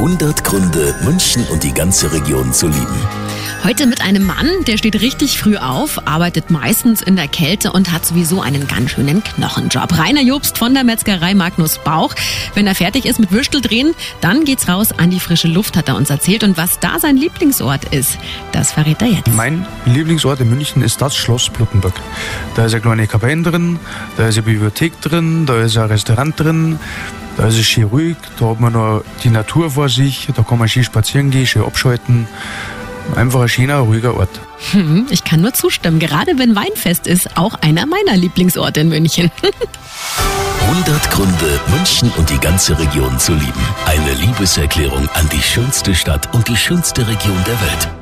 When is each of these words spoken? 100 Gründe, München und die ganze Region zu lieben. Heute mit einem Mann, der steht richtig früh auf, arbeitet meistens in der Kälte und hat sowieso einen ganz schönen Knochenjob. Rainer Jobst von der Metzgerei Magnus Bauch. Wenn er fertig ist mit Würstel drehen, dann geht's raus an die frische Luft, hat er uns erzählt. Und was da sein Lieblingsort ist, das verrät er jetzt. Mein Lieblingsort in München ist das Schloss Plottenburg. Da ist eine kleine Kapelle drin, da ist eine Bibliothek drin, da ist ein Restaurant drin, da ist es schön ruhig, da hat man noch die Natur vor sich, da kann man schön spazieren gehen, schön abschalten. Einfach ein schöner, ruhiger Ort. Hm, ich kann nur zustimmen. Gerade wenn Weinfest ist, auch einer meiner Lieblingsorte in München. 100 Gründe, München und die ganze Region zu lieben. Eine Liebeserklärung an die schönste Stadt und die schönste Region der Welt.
100 0.00 0.44
Gründe, 0.44 0.94
München 1.04 1.44
und 1.48 1.62
die 1.62 1.74
ganze 1.74 2.10
Region 2.10 2.54
zu 2.54 2.68
lieben. 2.68 3.06
Heute 3.64 3.86
mit 3.86 4.00
einem 4.00 4.24
Mann, 4.24 4.48
der 4.66 4.78
steht 4.78 4.98
richtig 5.02 5.38
früh 5.38 5.58
auf, 5.58 6.06
arbeitet 6.06 6.50
meistens 6.50 7.02
in 7.02 7.16
der 7.16 7.28
Kälte 7.28 7.70
und 7.70 7.92
hat 7.92 8.06
sowieso 8.06 8.40
einen 8.40 8.66
ganz 8.66 8.92
schönen 8.92 9.22
Knochenjob. 9.22 9.98
Rainer 9.98 10.22
Jobst 10.22 10.56
von 10.56 10.72
der 10.72 10.84
Metzgerei 10.84 11.34
Magnus 11.34 11.76
Bauch. 11.76 12.14
Wenn 12.54 12.66
er 12.66 12.74
fertig 12.74 13.04
ist 13.04 13.20
mit 13.20 13.30
Würstel 13.30 13.60
drehen, 13.60 13.94
dann 14.22 14.46
geht's 14.46 14.68
raus 14.68 14.90
an 14.92 15.10
die 15.10 15.20
frische 15.20 15.48
Luft, 15.48 15.76
hat 15.76 15.90
er 15.90 15.96
uns 15.96 16.08
erzählt. 16.08 16.44
Und 16.44 16.56
was 16.56 16.80
da 16.80 16.98
sein 16.98 17.18
Lieblingsort 17.18 17.84
ist, 17.92 18.16
das 18.52 18.72
verrät 18.72 19.02
er 19.02 19.08
jetzt. 19.08 19.28
Mein 19.28 19.66
Lieblingsort 19.84 20.40
in 20.40 20.48
München 20.48 20.80
ist 20.80 21.02
das 21.02 21.14
Schloss 21.14 21.50
Plottenburg. 21.50 21.92
Da 22.54 22.64
ist 22.64 22.72
eine 22.72 22.80
kleine 22.80 23.06
Kapelle 23.06 23.42
drin, 23.42 23.78
da 24.16 24.28
ist 24.28 24.38
eine 24.38 24.44
Bibliothek 24.44 24.98
drin, 25.02 25.44
da 25.44 25.60
ist 25.60 25.76
ein 25.76 25.88
Restaurant 25.88 26.40
drin, 26.40 26.78
da 27.36 27.46
ist 27.46 27.58
es 27.58 27.66
schön 27.66 27.84
ruhig, 27.84 28.16
da 28.38 28.50
hat 28.50 28.60
man 28.60 28.72
noch 28.72 29.02
die 29.24 29.30
Natur 29.30 29.70
vor 29.70 29.88
sich, 29.88 30.28
da 30.34 30.42
kann 30.42 30.58
man 30.58 30.68
schön 30.68 30.84
spazieren 30.84 31.30
gehen, 31.30 31.46
schön 31.46 31.64
abschalten. 31.64 32.28
Einfach 33.16 33.40
ein 33.40 33.48
schöner, 33.48 33.78
ruhiger 33.78 34.16
Ort. 34.16 34.28
Hm, 34.72 35.06
ich 35.10 35.24
kann 35.24 35.40
nur 35.40 35.52
zustimmen. 35.52 35.98
Gerade 35.98 36.38
wenn 36.38 36.54
Weinfest 36.54 37.06
ist, 37.06 37.36
auch 37.36 37.54
einer 37.54 37.86
meiner 37.86 38.16
Lieblingsorte 38.16 38.80
in 38.80 38.88
München. 38.88 39.30
100 40.70 41.10
Gründe, 41.10 41.60
München 41.68 42.12
und 42.16 42.30
die 42.30 42.38
ganze 42.38 42.78
Region 42.78 43.18
zu 43.18 43.32
lieben. 43.32 43.66
Eine 43.86 44.12
Liebeserklärung 44.14 45.08
an 45.14 45.28
die 45.32 45.42
schönste 45.42 45.94
Stadt 45.94 46.32
und 46.32 46.46
die 46.46 46.56
schönste 46.56 47.06
Region 47.08 47.42
der 47.44 47.60
Welt. 47.60 47.99